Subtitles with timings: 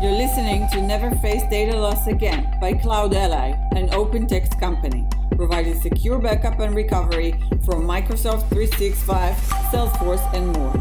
[0.00, 5.06] You're listening to Never Face Data Loss Again by CloudAlly, an OpenText company,
[5.36, 7.32] providing secure backup and recovery
[7.66, 9.36] from Microsoft 365,
[9.70, 10.72] Salesforce, and more.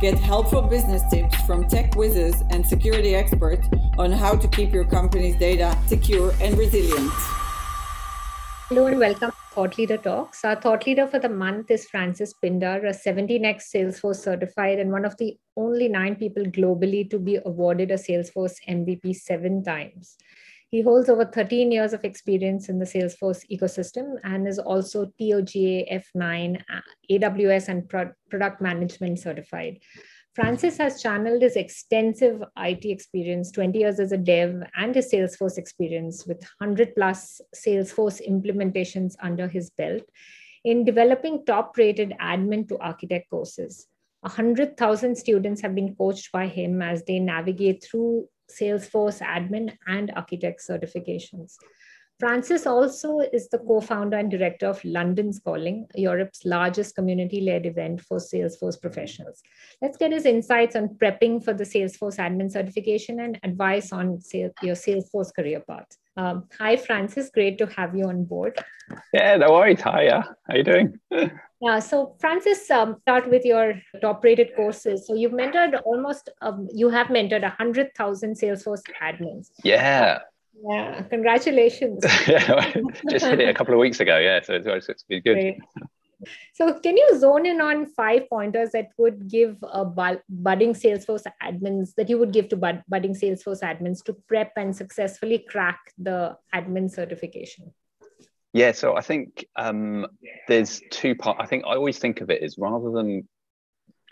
[0.00, 3.66] Get helpful business tips from tech whizzes and security experts
[3.98, 7.10] on how to keep your company's data secure and resilient.
[8.68, 10.44] Hello and welcome Thought Leader Talks.
[10.44, 15.04] Our thought leader for the month is Francis Pindar, a 17x Salesforce certified and one
[15.04, 20.16] of the only nine people globally to be awarded a Salesforce MVP seven times.
[20.70, 26.04] He holds over 13 years of experience in the Salesforce ecosystem and is also TOGAF
[26.14, 26.64] 9,
[27.10, 29.80] AWS, and Pro- product management certified.
[30.38, 35.58] Francis has channeled his extensive IT experience, 20 years as a dev, and his Salesforce
[35.58, 40.04] experience with 100 plus Salesforce implementations under his belt
[40.64, 43.88] in developing top rated admin to architect courses.
[44.20, 50.62] 100,000 students have been coached by him as they navigate through Salesforce admin and architect
[50.64, 51.56] certifications.
[52.18, 57.64] Francis also is the co founder and director of London's Calling, Europe's largest community led
[57.64, 59.40] event for Salesforce professionals.
[59.80, 64.74] Let's get his insights on prepping for the Salesforce admin certification and advice on your
[64.74, 65.86] Salesforce career path.
[66.16, 67.30] Um, hi, Francis.
[67.32, 68.58] Great to have you on board.
[69.14, 69.80] Yeah, no worries.
[69.82, 70.22] Hi, yeah.
[70.22, 71.00] How are you doing?
[71.60, 75.08] Yeah, so Francis, um, start with your top-rated courses.
[75.08, 79.50] So you've mentored almost, um, you have mentored 100,000 Salesforce admins.
[79.64, 80.20] Yeah.
[80.64, 82.04] Yeah, congratulations.
[82.28, 82.72] yeah,
[83.08, 84.18] just hit it a couple of weeks ago.
[84.18, 85.34] Yeah, so it's, it's been good.
[85.34, 85.58] Great.
[86.52, 89.84] So, can you zone in on five pointers that would give a
[90.28, 94.74] budding Salesforce admins that you would give to bud- budding Salesforce admins to prep and
[94.74, 97.72] successfully crack the admin certification?
[98.52, 100.06] Yeah, so I think um,
[100.48, 101.38] there's two parts.
[101.40, 103.28] I think I always think of it as rather than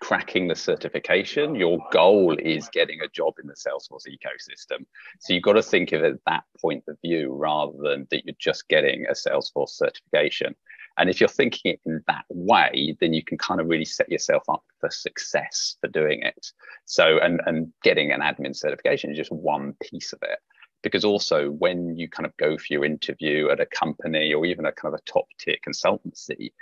[0.00, 4.84] cracking the certification, your goal is getting a job in the Salesforce ecosystem.
[5.20, 8.34] So you've got to think of it that point of view rather than that you're
[8.38, 10.54] just getting a Salesforce certification.
[10.98, 14.10] And if you're thinking it in that way, then you can kind of really set
[14.10, 16.52] yourself up for success for doing it.
[16.86, 20.38] So, and, and getting an admin certification is just one piece of it
[20.82, 24.66] because also when you kind of go for your interview at a company or even
[24.66, 26.52] a kind of a top tier consultancy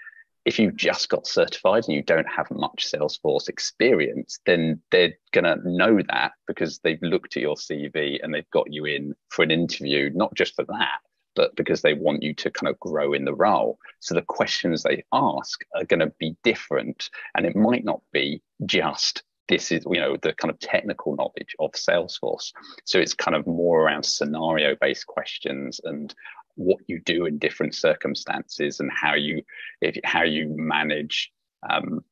[0.44, 5.44] if you've just got certified and you don't have much salesforce experience then they're going
[5.44, 9.42] to know that because they've looked at your cv and they've got you in for
[9.42, 11.00] an interview not just for that
[11.34, 13.78] but because they want you to kind of grow in the role.
[14.00, 18.42] So the questions they ask are going to be different and it might not be
[18.66, 22.52] just this is you know the kind of technical knowledge of salesforce.
[22.84, 26.14] So it's kind of more around scenario based questions and
[26.56, 29.42] what you do in different circumstances and how you
[29.80, 31.32] if, how you manage
[31.68, 32.04] um,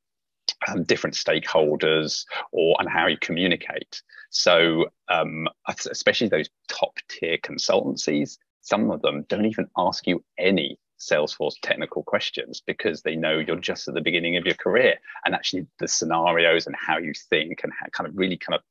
[0.69, 5.49] um, different stakeholders or and how you communicate so um,
[5.91, 12.05] especially those top tier consultancies some of them don't even ask you any Salesforce technical
[12.05, 14.95] questions because they know you're just at the beginning of your career.
[15.25, 18.63] And actually, the scenarios and how you think and how kind of really kind of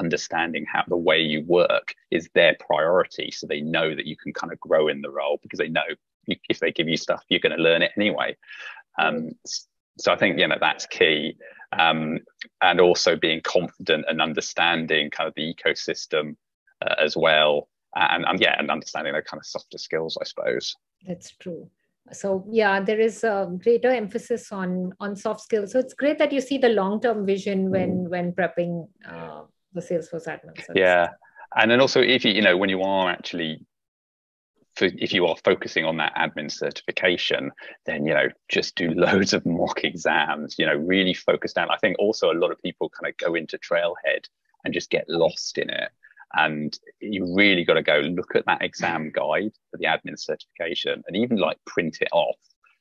[0.00, 3.30] understanding how the way you work is their priority.
[3.30, 5.82] So they know that you can kind of grow in the role because they know
[6.48, 8.36] if they give you stuff, you're going to learn it anyway.
[8.98, 9.30] Um,
[9.98, 11.36] so I think you know that's key,
[11.78, 12.18] um,
[12.62, 16.36] and also being confident and understanding kind of the ecosystem
[16.84, 20.74] uh, as well, and, and yeah, and understanding the kind of softer skills, I suppose.
[21.06, 21.70] That's true
[22.12, 26.32] so yeah there is a greater emphasis on on soft skills so it's great that
[26.32, 31.10] you see the long term vision when when prepping uh, the salesforce admin yeah.
[31.56, 33.64] And then also if you you know when you are actually
[34.80, 37.50] if you are focusing on that admin certification
[37.84, 41.70] then you know just do loads of mock exams you know really focus down.
[41.70, 44.26] I think also a lot of people kind of go into trailhead
[44.64, 45.90] and just get lost in it.
[46.32, 49.12] And you really got to go look at that exam mm.
[49.12, 52.36] guide for the admin certification and even like print it off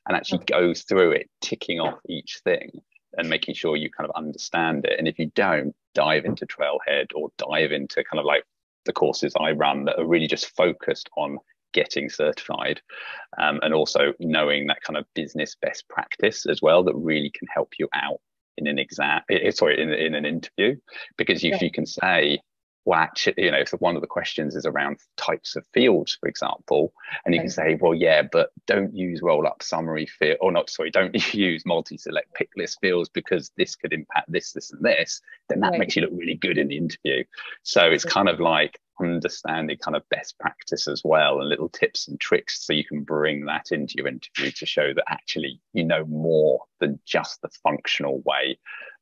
[0.08, 0.46] and actually mm.
[0.48, 2.82] go through it, ticking off each thing
[3.18, 4.98] and making sure you kind of understand it.
[4.98, 8.44] And if you don't, dive into Trailhead or dive into kind of like
[8.86, 11.40] the courses I run that are really just focused on
[11.74, 12.82] getting certified
[13.38, 17.48] um, and also knowing that kind of business best practice as well that really can
[17.54, 18.20] help you out
[18.58, 20.76] in an exam eh, eh, sorry in, in an interview
[21.18, 21.58] because if yeah.
[21.62, 22.40] you can say
[22.90, 26.28] well, actually, you know, if one of the questions is around types of fields, for
[26.28, 26.92] example,
[27.24, 27.44] and you okay.
[27.44, 31.14] can say, well, yeah, but don't use roll up summary field, or not, sorry, don't
[31.36, 35.60] use multi select pick list fields because this could impact this, this, and this, then
[35.60, 35.80] that right.
[35.82, 37.24] makes you look really good in the interview.
[37.62, 42.08] So it's kind of like understanding kind of best practice as well and little tips
[42.08, 45.86] and tricks so you can bring that into your interview to show that actually you
[45.86, 48.58] know more than just the functional way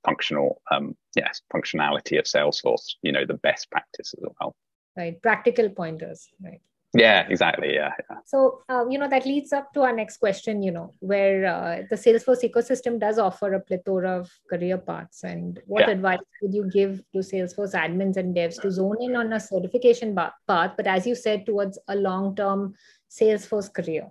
[0.05, 4.55] functional um yes functionality of salesforce you know the best practice as well
[4.97, 5.21] right?
[5.21, 6.59] Practical pointers, right?
[6.93, 7.75] Yeah, exactly.
[7.75, 7.91] Yeah.
[8.09, 8.17] yeah.
[8.25, 11.81] So, um, you know, that leads up to our next question, you know, where uh,
[11.89, 15.23] the Salesforce ecosystem does offer a plethora of career paths.
[15.23, 15.91] And what yeah.
[15.91, 20.15] advice would you give to Salesforce admins and devs to zone in on a certification
[20.15, 22.73] path, but as you said, towards a long term
[23.11, 24.07] Salesforce career?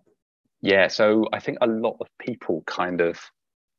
[0.61, 0.87] Yeah.
[0.88, 3.19] So I think a lot of people kind of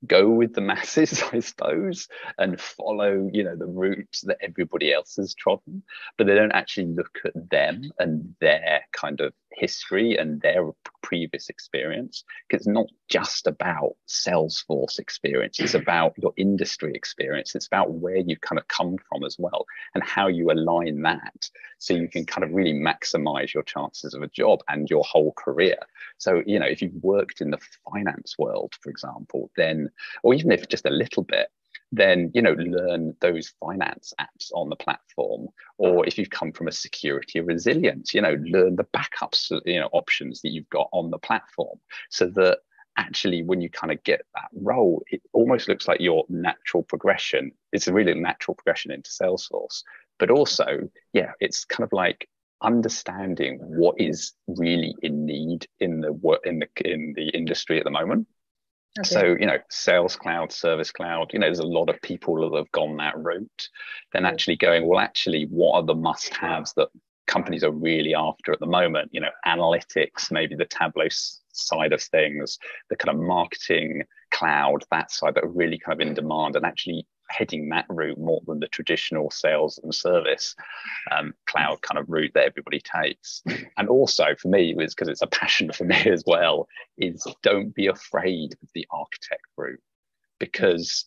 [0.05, 2.07] go with the masses, I suppose,
[2.37, 5.83] and follow, you know, the routes that everybody else has trodden,
[6.17, 10.69] but they don't actually look at them and their kind of history and their
[11.01, 12.23] previous experience.
[12.47, 17.55] Because it's not just about Salesforce experience, it's about your industry experience.
[17.55, 19.65] It's about where you've kind of come from as well
[19.95, 21.49] and how you align that
[21.79, 25.33] so you can kind of really maximize your chances of a job and your whole
[25.33, 25.77] career.
[26.17, 27.59] So, you know, if you've worked in the
[27.91, 29.89] finance world, for example, then,
[30.23, 31.49] or even if just a little bit,
[31.91, 35.47] then you know learn those finance apps on the platform
[35.77, 36.07] or mm-hmm.
[36.07, 40.41] if you've come from a security resilience you know learn the backups you know options
[40.41, 41.79] that you've got on the platform
[42.09, 42.59] so that
[42.97, 47.51] actually when you kind of get that role it almost looks like your natural progression.
[47.71, 49.83] It's a really natural progression into salesforce
[50.19, 52.27] but also yeah it's kind of like
[52.61, 57.83] understanding what is really in need in the work in the in the industry at
[57.83, 58.27] the moment
[58.99, 59.09] Okay.
[59.09, 62.57] So, you know, sales cloud, service cloud, you know, there's a lot of people that
[62.57, 63.69] have gone that route.
[64.13, 66.89] Then actually going, well, actually, what are the must haves that
[67.27, 69.09] companies are really after at the moment?
[69.11, 72.57] You know, analytics, maybe the Tableau side of things,
[72.89, 76.65] the kind of marketing cloud, that side that are really kind of in demand and
[76.65, 80.55] actually heading that route more than the traditional sales and service
[81.11, 83.43] um, cloud kind of route that everybody takes.
[83.77, 87.73] And also for me, was because it's a passion for me as well, is don't
[87.73, 89.81] be afraid of the architect route.
[90.39, 91.05] Because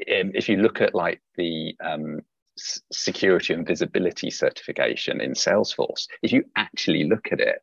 [0.00, 2.20] um, if you look at like the um,
[2.56, 7.62] security and visibility certification in Salesforce, if you actually look at it,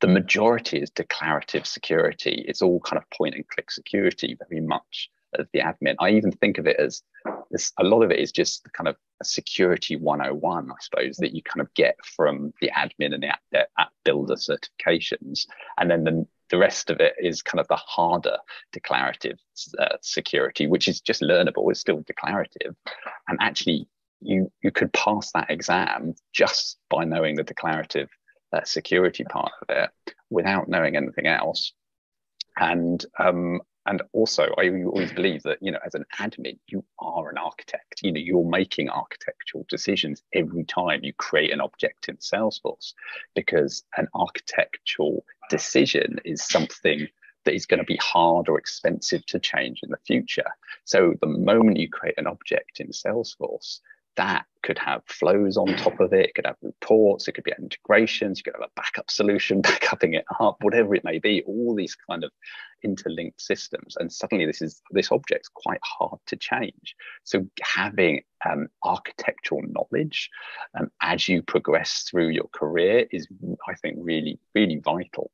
[0.00, 2.44] the majority is declarative security.
[2.48, 5.96] It's all kind of point and click security very much as the admin.
[5.98, 7.02] I even think of it as
[7.50, 11.42] this, a lot of it is just kind of security 101, I suppose, that you
[11.42, 15.46] kind of get from the admin and the app, the app builder certifications.
[15.78, 18.38] And then the, the rest of it is kind of the harder
[18.72, 19.38] declarative
[19.78, 22.74] uh, security, which is just learnable, it's still declarative.
[23.28, 23.88] And actually,
[24.20, 28.08] you, you could pass that exam just by knowing the declarative
[28.52, 31.72] uh, security part of it without knowing anything else.
[32.56, 37.28] And um, and also i always believe that you know as an admin you are
[37.28, 38.00] an architect.
[38.02, 42.92] You know you're making architectural decisions every time you create an object in salesforce
[43.34, 47.08] because an architectural decision is something
[47.44, 50.50] that is going to be hard or expensive to change in the future.
[50.84, 53.80] So the moment you create an object in salesforce
[54.16, 56.26] that could have flows on top of it.
[56.26, 57.26] It could have reports.
[57.26, 58.38] It could be integrations.
[58.38, 61.42] You could have a backup solution, backupping it up, whatever it may be.
[61.46, 62.30] All these kind of
[62.82, 66.94] interlinked systems, and suddenly this is this object's quite hard to change.
[67.24, 70.30] So having um, architectural knowledge
[70.78, 73.26] um, as you progress through your career is,
[73.68, 75.30] I think, really really vital.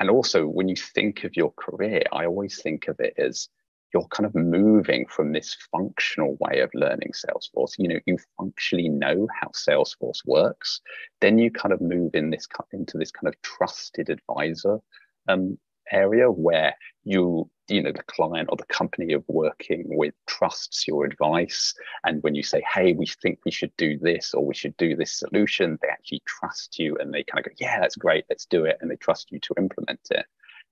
[0.00, 3.48] And also, when you think of your career, I always think of it as
[3.94, 7.78] you're kind of moving from this functional way of learning Salesforce.
[7.78, 10.80] You know, you functionally know how Salesforce works.
[11.20, 14.78] Then you kind of move in this into this kind of trusted advisor
[15.28, 15.58] um,
[15.92, 16.74] area where
[17.04, 21.74] you you know the client or the company you're working with trusts your advice
[22.04, 24.94] and when you say hey we think we should do this or we should do
[24.96, 28.46] this solution they actually trust you and they kind of go yeah that's great let's
[28.46, 30.26] do it and they trust you to implement it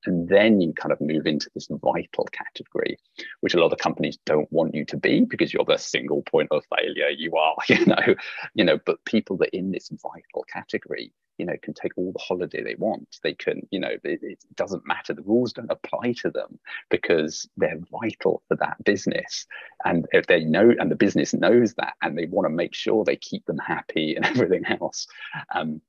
[0.06, 2.98] and then you kind of move into this vital category,
[3.40, 6.48] which a lot of companies don't want you to be because you're the single point
[6.50, 7.08] of failure.
[7.08, 8.14] You are, you know,
[8.54, 12.12] you know, but people that are in this vital category, you know, can take all
[12.12, 13.18] the holiday they want.
[13.22, 15.14] They can, you know, it, it doesn't matter.
[15.14, 16.58] The rules don't apply to them
[16.90, 19.46] because they're vital for that business.
[19.84, 23.04] And if they know, and the business knows that, and they want to make sure
[23.04, 25.06] they keep them happy and everything else.
[25.54, 25.80] Um,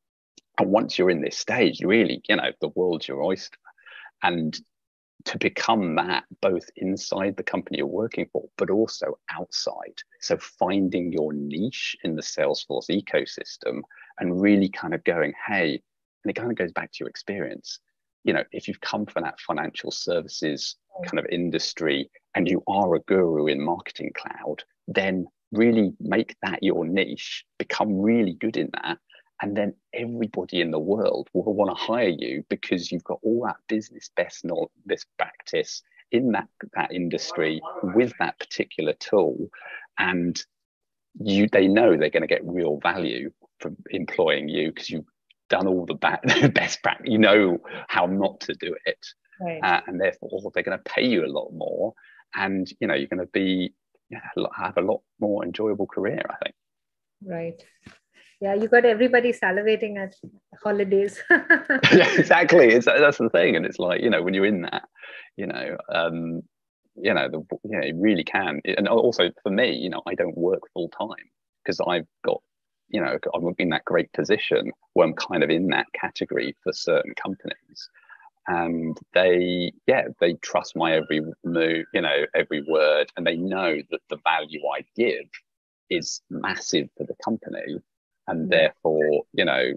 [0.60, 3.58] and once you're in this stage, really, you know, the world's your oyster
[4.24, 4.60] and
[5.26, 9.96] to become that both inside the company you're working for, but also outside.
[10.20, 13.82] So finding your niche in the Salesforce ecosystem
[14.20, 15.82] and really kind of going, hey,
[16.24, 17.80] and it kind of goes back to your experience.
[18.24, 21.06] You know, if you've come from that financial services mm.
[21.06, 26.64] kind of industry and you are a guru in marketing cloud, then really make that
[26.64, 28.98] your niche, become really good in that,
[29.44, 33.44] and then everybody in the world will want to hire you because you've got all
[33.46, 35.84] that business best knowledge, this practice
[36.14, 37.62] in that that industry
[37.94, 39.50] with that particular tool
[40.00, 40.42] and
[41.20, 45.12] you they know they're going to get real value from employing you because you've
[45.50, 45.94] done all the
[46.56, 47.12] best practice.
[47.12, 47.58] You know
[47.90, 49.06] how not to do it,
[49.42, 49.60] right.
[49.62, 51.94] uh, and therefore they're going to pay you a lot more,
[52.34, 53.74] and you know you're going to be
[54.10, 54.22] yeah,
[54.56, 56.24] have a lot more enjoyable career.
[56.30, 56.56] I think.
[57.26, 57.64] Right.
[58.42, 60.16] Yeah, you got everybody salivating at
[60.62, 61.22] holidays.
[61.30, 62.70] yeah, exactly.
[62.70, 64.84] It's, that's the thing, and it's like you know when you're in that,
[65.38, 66.42] you know, um,
[66.96, 68.62] you know, the, you know, it really can.
[68.66, 71.30] And also for me, you know, I don't work full time
[71.64, 72.42] because I've got,
[72.90, 76.72] you know, I'm in that great position where I'm kind of in that category for
[76.74, 77.90] certain companies.
[78.48, 83.78] And they, yeah, they trust my every move, you know, every word, and they know
[83.90, 85.30] that the value I give
[85.90, 87.80] is massive for the company.
[88.28, 88.50] And mm.
[88.52, 89.74] therefore, you know,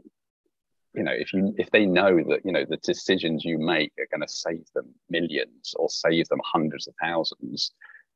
[0.96, 4.08] you know if you if they know that you know the decisions you make are
[4.10, 7.72] going to save them millions or save them hundreds of thousands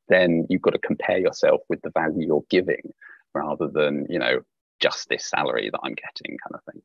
[0.09, 2.91] then you've got to compare yourself with the value you're giving
[3.33, 4.41] rather than you know
[4.79, 6.81] just this salary that i'm getting kind of thing.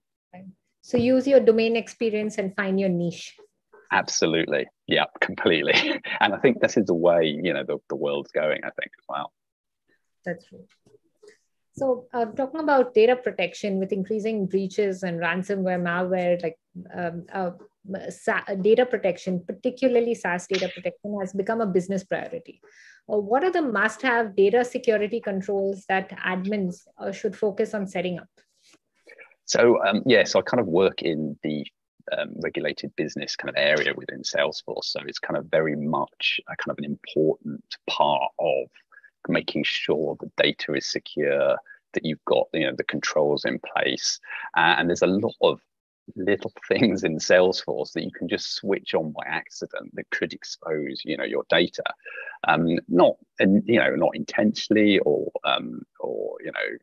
[0.82, 3.34] So use your domain experience and find your niche.
[3.90, 4.66] Absolutely.
[4.86, 5.74] Yeah completely.
[6.20, 8.92] And i think this is the way you know the, the world's going i think
[9.00, 9.32] as well.
[10.24, 10.66] That's true
[11.76, 16.58] so, uh, talking about data protection with increasing breaches and ransomware, malware, like
[16.94, 17.50] um, uh,
[18.62, 22.62] data protection, particularly SaaS data protection, has become a business priority.
[23.12, 27.86] Uh, what are the must have data security controls that admins uh, should focus on
[27.86, 28.28] setting up?
[29.44, 31.66] So, um, yeah, so I kind of work in the
[32.16, 34.84] um, regulated business kind of area within Salesforce.
[34.84, 38.68] So, it's kind of very much a kind of an important part of
[39.28, 41.56] making sure the data is secure,
[41.94, 44.20] that you've got you know the controls in place,
[44.56, 45.60] uh, and there's a lot of
[46.14, 51.02] little things in Salesforce that you can just switch on by accident that could expose
[51.04, 51.84] you know your data,
[52.46, 56.76] um, not and you know not intentionally or um, or you know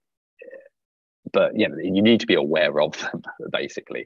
[1.31, 3.21] but you know you need to be aware of them
[3.51, 4.05] basically.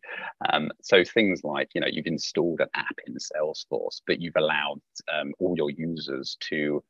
[0.51, 4.81] Um, so things like you know you've installed an app in salesforce but you've allowed
[5.13, 6.83] um, all your users to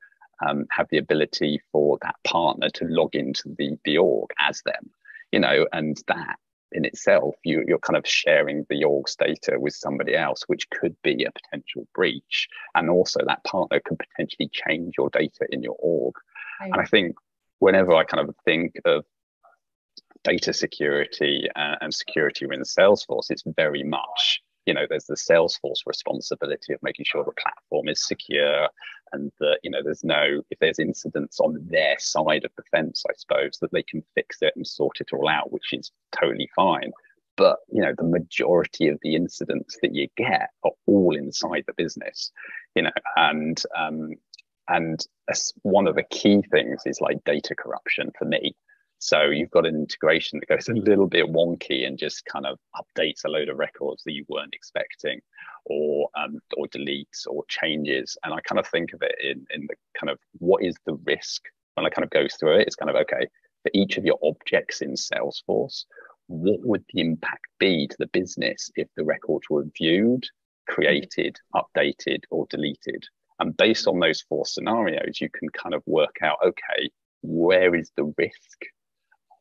[0.46, 4.90] um, have the ability for that partner to log into the, the org as them,
[5.32, 6.38] you know, and that
[6.74, 10.96] in itself, you, you're kind of sharing the org's data with somebody else, which could
[11.02, 12.48] be a potential breach.
[12.76, 16.16] And also that partner could potentially change your data in your org.
[16.60, 16.72] Right.
[16.72, 17.16] And I think
[17.60, 19.06] whenever I kind of think of
[20.24, 25.82] data security uh, and security within Salesforce, it's very much you know there's the salesforce
[25.86, 28.68] responsibility of making sure the platform is secure
[29.14, 33.04] and that you know there's no if there's incidents on their side of the fence
[33.10, 36.50] i suppose that they can fix it and sort it all out which is totally
[36.56, 36.92] fine.
[37.38, 41.74] But you know the majority of the incidents that you get are all inside the
[41.78, 42.32] business
[42.76, 44.16] you know and um
[44.68, 45.06] and
[45.62, 48.56] one of the key things is like data corruption for me
[49.00, 52.58] so you've got an integration that goes a little bit wonky and just kind of
[52.76, 55.22] updates a load of records that you weren't expecting,
[55.66, 58.18] or um, or deletes or changes.
[58.24, 60.96] And I kind of think of it in in the kind of what is the
[61.06, 61.44] risk
[61.76, 62.68] when I kind of go through it.
[62.68, 63.28] It's kind of okay
[63.64, 65.86] for each of your objects in Salesforce.
[66.28, 70.26] What would the impact be to the business if the records were viewed,
[70.68, 73.06] created, updated, or deleted?
[73.40, 76.90] And based on those four scenarios, you can kind of work out okay,
[77.22, 78.66] where is the risk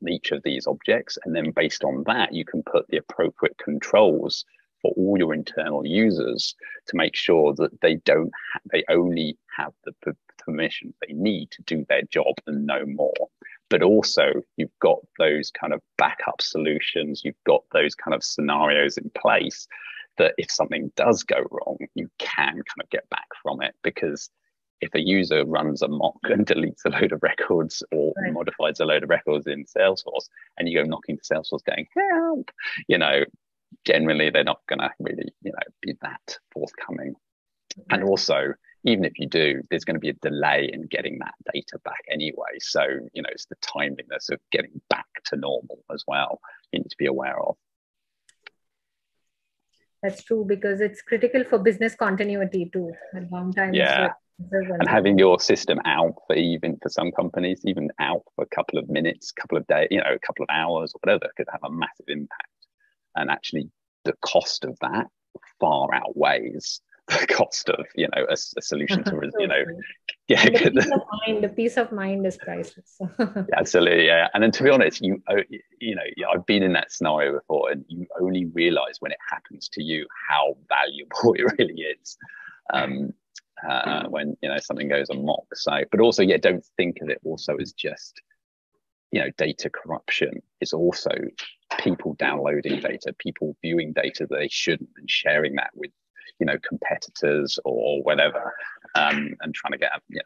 [0.09, 1.19] each of these objects.
[1.25, 4.45] And then based on that, you can put the appropriate controls
[4.83, 6.55] for all your internal users
[6.87, 11.51] to make sure that they don't, ha- they only have the p- permission they need
[11.51, 13.29] to do their job and no more.
[13.69, 18.97] But also, you've got those kind of backup solutions, you've got those kind of scenarios
[18.97, 19.67] in place
[20.19, 24.31] that if something does go wrong, you can kind of get back from it because
[24.81, 28.33] if a user runs a mock and deletes a load of records or right.
[28.33, 30.29] modifies a load of records in Salesforce
[30.59, 32.51] and you go knocking to Salesforce going, help,
[32.89, 33.25] you know,
[33.85, 37.15] generally they're not going to really, you know, be that forthcoming.
[37.77, 38.01] Right.
[38.01, 38.55] And also,
[38.85, 42.01] even if you do, there's going to be a delay in getting that data back
[42.11, 42.59] anyway.
[42.61, 46.41] So, you know, it's the timeliness of getting back to normal as well.
[46.73, 47.57] You need to be aware of.
[50.03, 52.93] That's true because it's critical for business continuity too.
[53.15, 53.75] At long time.
[53.75, 58.55] Yeah and having your system out for even for some companies even out for a
[58.55, 61.47] couple of minutes couple of days you know a couple of hours or whatever could
[61.51, 62.51] have a massive impact.
[63.15, 63.71] And actually
[64.05, 65.07] the cost of that
[65.59, 69.63] far outweighs the cost of you know a, a solution to you know
[70.29, 72.99] yeah the peace, of mind, the peace of mind is priceless.
[73.57, 74.29] Absolutely yeah.
[74.35, 75.23] And then to be honest you
[75.81, 76.03] you know
[76.35, 80.07] i've been in that scenario before and you only realize when it happens to you
[80.29, 82.19] how valuable it really is.
[82.73, 83.15] Um,
[83.69, 85.47] uh, when you know something goes amok.
[85.55, 88.21] So, but also, yeah, don't think of it also as just
[89.13, 90.43] you know data corruption.
[90.61, 91.11] It's also
[91.81, 95.91] people downloading data, people viewing data that they shouldn't, and sharing that with
[96.39, 98.53] you know competitors or whatever,
[98.95, 100.23] um, and trying to get you know,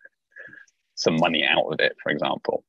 [0.95, 2.65] some money out of it, for example.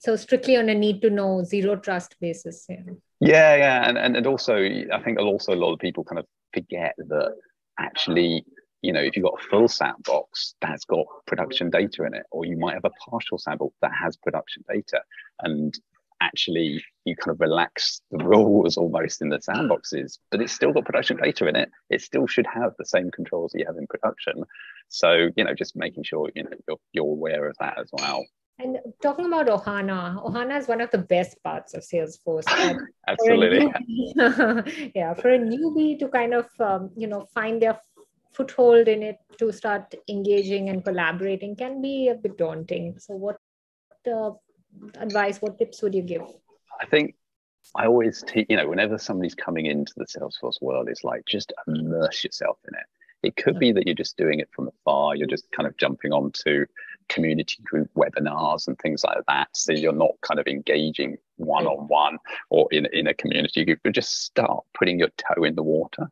[0.00, 2.66] So strictly on a need to know zero trust basis.
[2.68, 2.76] Yeah,
[3.20, 3.88] yeah, yeah.
[3.88, 7.34] And, and and also I think also a lot of people kind of forget that
[7.78, 8.44] actually
[8.82, 12.44] you know, if you've got a full sandbox that's got production data in it, or
[12.44, 15.00] you might have a partial sandbox that has production data,
[15.40, 15.78] and
[16.20, 20.84] actually you kind of relax the rules almost in the sandboxes, but it's still got
[20.84, 21.70] production data in it.
[21.90, 24.44] It still should have the same controls that you have in production.
[24.88, 28.24] So, you know, just making sure, you know, you're, you're aware of that as well.
[28.60, 32.44] And talking about Ohana, Ohana is one of the best parts of Salesforce.
[33.08, 33.72] Absolutely.
[34.16, 37.78] For yeah, for a newbie to kind of um, you know find their
[38.32, 42.98] foothold in it to start engaging and collaborating can be a bit daunting.
[42.98, 43.38] So, what
[44.10, 44.32] uh,
[44.98, 46.22] advice, what tips would you give?
[46.80, 47.14] I think
[47.76, 51.52] I always teach, you know, whenever somebody's coming into the Salesforce world, it's like just
[51.66, 52.86] immerse yourself in it.
[53.22, 56.12] It could be that you're just doing it from afar, you're just kind of jumping
[56.12, 56.64] onto
[57.08, 59.48] community group webinars and things like that.
[59.54, 62.18] So you're not kind of engaging one on one
[62.50, 66.10] or in, in a community group, but just start putting your toe in the water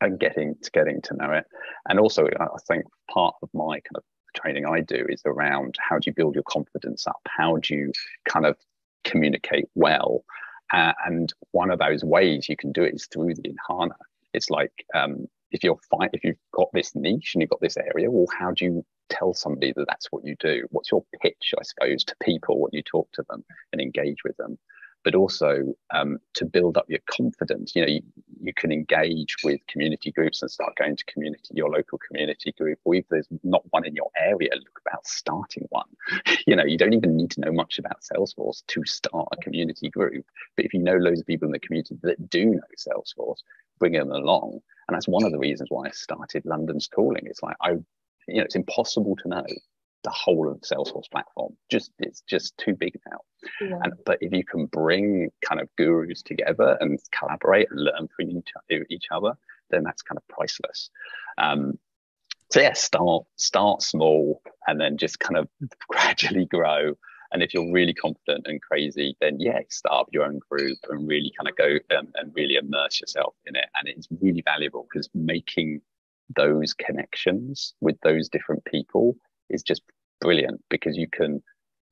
[0.00, 1.46] and getting to getting to know it.
[1.88, 4.02] And also, I think part of my kind of
[4.34, 7.20] training I do is around how do you build your confidence up?
[7.26, 7.92] How do you
[8.28, 8.56] kind of
[9.04, 10.24] communicate well?
[10.72, 13.94] Uh, and one of those ways you can do it is through the Ohana.
[14.34, 17.76] It's like um, if you're fine, if you've got this niche and you've got this
[17.76, 20.66] area, well, how do you tell somebody that that's what you do?
[20.70, 24.36] What's your pitch, I suppose, to people when you talk to them and engage with
[24.36, 24.58] them?
[25.06, 27.76] but also um, to build up your confidence.
[27.76, 28.02] You know, you,
[28.40, 32.80] you, can engage with community groups and start going to community, your local community group,
[32.82, 35.86] or if there's not one in your area, look about starting one.
[36.48, 39.90] You know, you don't even need to know much about Salesforce to start a community
[39.90, 40.26] group.
[40.56, 43.38] But if you know loads of people in the community that do know Salesforce,
[43.78, 44.60] bring them along.
[44.88, 47.26] And that's one of the reasons why I started London's Calling.
[47.26, 47.74] It's like I,
[48.26, 49.44] you know, it's impossible to know
[50.04, 51.56] the whole of the Salesforce platform.
[51.68, 53.18] Just it's just too big now.
[53.60, 53.78] Yeah.
[53.82, 58.30] And, but if you can bring kind of gurus together and collaborate and learn from
[58.30, 58.50] each,
[58.88, 59.32] each other,
[59.70, 60.90] then that's kind of priceless.
[61.38, 61.78] Um,
[62.52, 65.48] so yeah, start start small and then just kind of
[65.88, 66.94] gradually grow.
[67.32, 71.08] And if you're really confident and crazy, then yeah, start up your own group and
[71.08, 73.66] really kind of go um, and really immerse yourself in it.
[73.76, 75.80] And it's really valuable because making
[76.34, 79.16] those connections with those different people
[79.50, 79.82] is just
[80.20, 81.42] brilliant because you can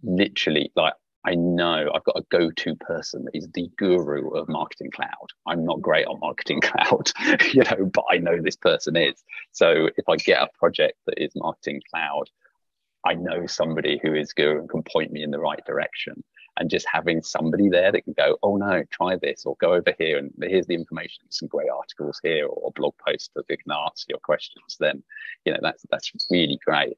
[0.03, 0.94] literally like
[1.27, 5.29] I know I've got a go-to person that is the guru of marketing cloud.
[5.47, 7.11] I'm not great on marketing cloud,
[7.53, 9.25] you know, but I know this person is.
[9.53, 12.25] So if I get a project that is marketing cloud,
[13.07, 16.23] I know somebody who is guru and can point me in the right direction.
[16.57, 19.93] And just having somebody there that can go, oh no, try this, or go over
[19.99, 24.07] here and here's the information, some great articles here, or blog posts that can answer
[24.09, 24.77] your questions.
[24.79, 25.03] Then,
[25.45, 26.95] you know, that's that's really great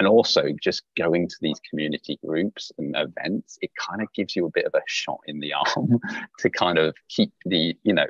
[0.00, 4.46] and also just going to these community groups and events it kind of gives you
[4.46, 6.00] a bit of a shot in the arm
[6.38, 8.06] to kind of keep the you know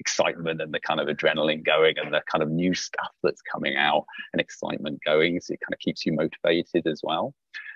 [0.00, 3.76] excitement and the kind of adrenaline going and the kind of new stuff that's coming
[3.76, 7.32] out and excitement going so it kind of keeps you motivated as well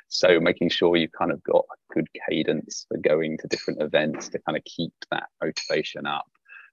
[0.08, 4.28] so making sure you've kind of got a good cadence for going to different events
[4.30, 6.26] to kind of keep that motivation up.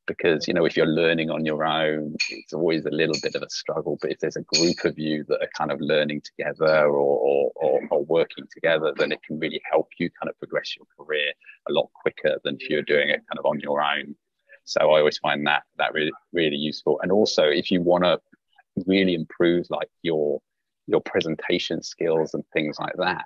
[0.08, 3.42] Because you know if you're learning on your own it's always a little bit of
[3.42, 3.98] a struggle.
[4.00, 7.52] But if there's a group of you that are kind of learning together or, or,
[7.56, 11.34] or, or, working together then it can really help you kind of progress your career
[11.68, 14.16] a lot quicker than if you're doing it kind of on your own.
[14.64, 17.00] So i always find that that really really useful.
[17.02, 18.20] And also if you want to
[18.86, 20.40] really improve like your
[20.88, 23.26] your presentation skills and things like that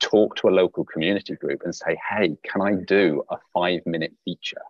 [0.00, 4.12] talk to a local community group and say hey can i do a five minute
[4.24, 4.60] feature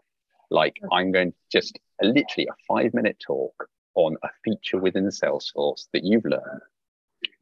[0.55, 0.89] like mm.
[0.93, 5.89] I'm going to just a, literally a five minute talk on a feature within Salesforce
[5.93, 6.63] that you've learned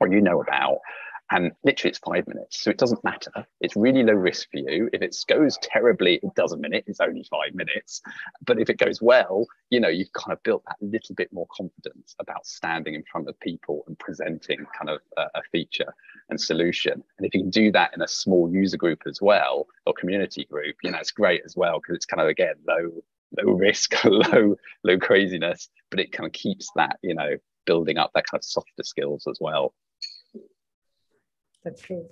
[0.01, 0.79] or you know about.
[1.33, 2.61] And literally it's five minutes.
[2.61, 3.33] So it doesn't matter.
[3.63, 4.91] It's really low risk for you.
[4.93, 6.85] If it goes terribly, it does a minute.
[6.87, 8.03] It's only five minutes.
[8.45, 11.47] But if it goes well, you know, you've kind of built that little bit more
[11.51, 15.95] confidence about standing in front of people and presenting kind of a, a feature
[16.29, 17.03] and solution.
[17.17, 20.45] And if you can do that in a small user group as well or community
[20.45, 23.03] group, you know, it's great as well because it's kind of again low
[23.39, 28.11] low risk, low low craziness, but it kind of keeps that you know building up
[28.15, 29.73] that kind of softer skills as well.
[31.65, 32.09] That's true.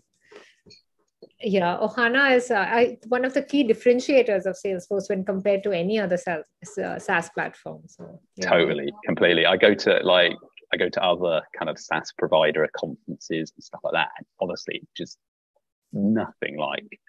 [1.42, 5.72] Yeah, Ohana is uh, I, one of the key differentiators of Salesforce when compared to
[5.72, 6.44] any other SaaS,
[6.78, 7.82] uh, SaaS platform.
[7.86, 8.48] So yeah.
[8.48, 9.46] totally, completely.
[9.46, 10.32] I go to like
[10.72, 14.08] I go to other kind of SaaS provider conferences and stuff like that.
[14.18, 15.18] And honestly, just
[15.92, 17.00] nothing like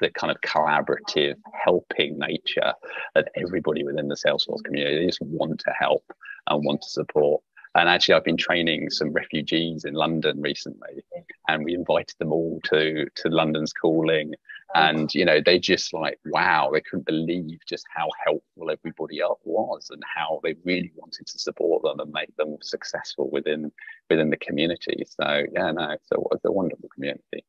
[0.00, 2.72] the kind of collaborative, helping nature
[3.14, 5.00] that everybody within the Salesforce community.
[5.00, 6.04] They just want to help
[6.46, 7.42] and want to support.
[7.74, 11.02] And actually, I've been training some refugees in London recently,
[11.48, 14.34] and we invited them all to to London's Calling.
[14.74, 19.40] And you know, they just like, wow, they couldn't believe just how helpful everybody else
[19.44, 23.72] was, and how they really wanted to support them and make them successful within
[24.10, 25.04] within the community.
[25.08, 27.44] So yeah, no, it's a, it's a wonderful community.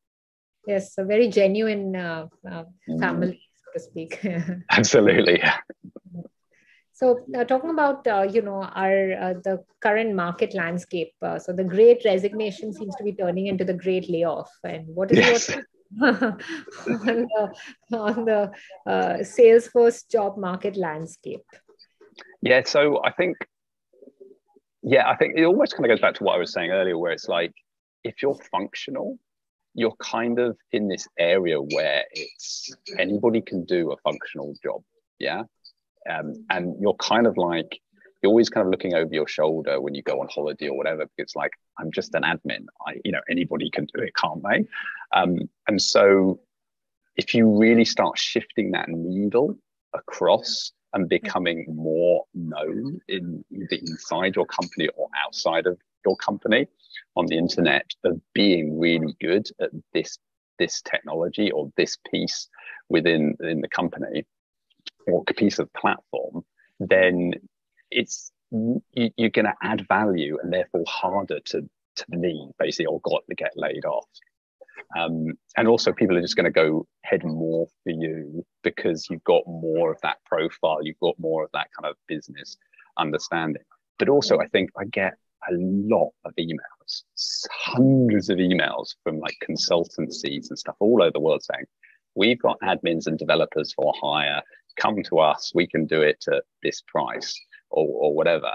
[0.67, 2.99] Yes, a very genuine uh, uh, mm.
[2.99, 3.39] family, mm.
[3.55, 4.25] so to speak.
[4.71, 5.43] Absolutely.
[6.95, 11.51] So, uh, talking about uh, you know our uh, the current market landscape, uh, so
[11.51, 15.49] the Great Resignation seems to be turning into the Great Layoff, and what is yes.
[15.49, 15.63] your
[16.03, 16.37] on
[16.87, 18.51] the on the
[18.85, 21.45] uh, Salesforce job market landscape?
[22.43, 23.37] Yeah, so I think,
[24.83, 26.97] yeah, I think it almost kind of goes back to what I was saying earlier,
[26.97, 27.53] where it's like
[28.03, 29.17] if you're functional,
[29.73, 34.83] you're kind of in this area where it's anybody can do a functional job.
[35.17, 35.43] Yeah
[36.09, 37.79] um, and you're kind of like
[38.21, 41.03] you're always kind of looking over your shoulder when you go on holiday or whatever
[41.03, 42.65] because it's like i'm just an admin.
[42.85, 44.65] I you know anybody can do it can't they?
[45.13, 45.37] Um,
[45.67, 46.39] and so
[47.15, 49.55] if you really start shifting that needle
[49.93, 56.67] across and becoming more known in either inside your company or outside of your company
[57.15, 60.17] on the internet of being really good at this
[60.59, 62.47] this technology or this piece
[62.89, 64.23] within in the company
[65.07, 66.43] or a piece of platform,
[66.79, 67.33] then
[67.91, 68.81] it's you,
[69.19, 73.35] are going to add value and therefore harder to to leave basically or got to
[73.35, 74.07] get laid off.
[74.97, 79.23] Um, and also people are just going to go head more for you because you've
[79.23, 82.57] got more of that profile, you've got more of that kind of business
[82.97, 83.61] understanding.
[83.99, 85.13] But also, I think I get
[85.49, 87.03] a lot of emails,
[87.51, 91.65] hundreds of emails from like consultancies and stuff all over the world saying,
[92.15, 94.41] we've got admins and developers for hire
[94.75, 98.51] come to us, we can do it at this price or, or whatever.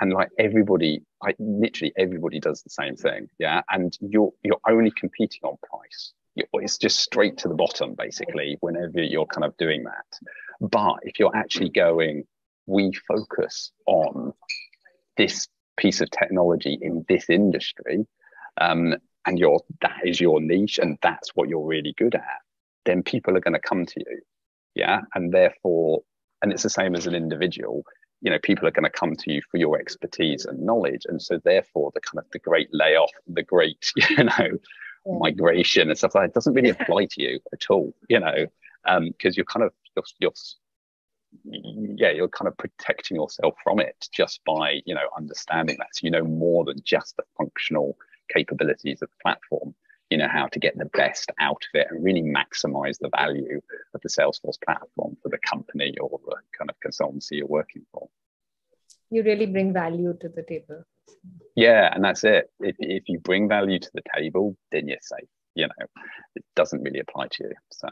[0.00, 3.28] And like everybody, like literally everybody does the same thing.
[3.38, 3.62] Yeah.
[3.70, 6.12] And you're, you're only competing on price.
[6.34, 10.18] It's just straight to the bottom, basically, whenever you're kind of doing that.
[10.60, 12.24] But if you're actually going,
[12.66, 14.32] we focus on
[15.16, 18.06] this piece of technology in this industry,
[18.60, 18.94] um,
[19.26, 22.40] and your that is your niche, and that's what you're really good at,
[22.86, 24.22] then people are going to come to you
[24.74, 26.02] yeah and therefore
[26.42, 27.84] and it's the same as an individual.
[28.20, 31.20] You know people are going to come to you for your expertise and knowledge and
[31.20, 35.18] so therefore the kind of the great layoff the great you know yeah.
[35.18, 38.46] migration and stuff like that doesn't really apply to you at all you know
[38.84, 40.32] because um, you're kind of you're, you're
[41.44, 45.88] yeah you're kind of protecting yourself from it just by you know understanding that.
[45.92, 47.96] So you know more than just the functional
[48.32, 49.74] capabilities of the platform
[50.12, 53.60] you know how to get the best out of it and really maximize the value
[53.94, 58.08] of the salesforce platform for the company or the kind of consultancy you're working for.
[59.10, 60.84] You really bring value to the table.
[61.56, 62.50] Yeah and that's it.
[62.60, 65.86] If, if you bring value to the table then you're safe you know.
[66.36, 67.88] It doesn't really apply to you so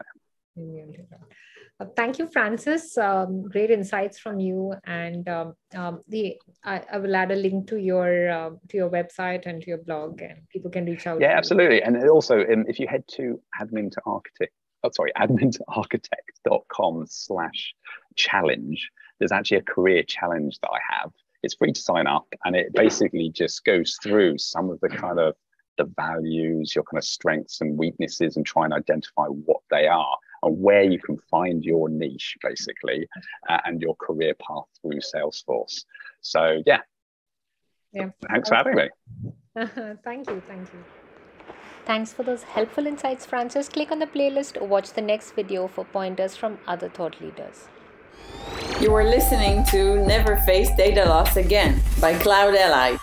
[1.96, 2.96] thank you, Francis.
[2.98, 4.74] Um, great insights from you.
[4.84, 8.90] And um, um, the I, I, will add a link to your uh, to your
[8.90, 11.20] website and to your blog, and people can reach out.
[11.20, 11.82] Yeah, absolutely.
[11.82, 14.52] And also, um, if you head to admin to architect,
[14.84, 17.74] oh sorry, AdminToArchitect.com slash
[18.16, 21.12] challenge, there's actually a career challenge that I have.
[21.42, 25.18] It's free to sign up, and it basically just goes through some of the kind
[25.18, 25.34] of
[25.78, 30.16] the values, your kind of strengths and weaknesses, and try and identify what they are
[30.42, 33.06] and where you can find your niche basically
[33.48, 35.84] uh, and your career path through Salesforce.
[36.20, 36.80] So yeah.
[37.92, 38.10] Yeah.
[38.28, 38.88] Thanks for having me.
[40.04, 40.42] thank you.
[40.46, 40.84] Thank you.
[41.86, 43.68] Thanks for those helpful insights, Francis.
[43.68, 47.68] Click on the playlist or watch the next video for pointers from other thought leaders.
[48.80, 52.98] You are listening to Never Face Data Loss Again by CloudAlly.